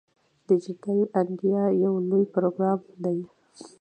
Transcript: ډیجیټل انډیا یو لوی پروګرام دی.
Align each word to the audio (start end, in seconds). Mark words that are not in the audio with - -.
ډیجیټل 0.47 0.99
انډیا 1.19 1.63
یو 1.83 1.93
لوی 2.09 2.23
پروګرام 2.33 2.79
دی. 3.03 3.19